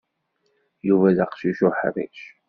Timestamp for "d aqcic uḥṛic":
1.15-2.17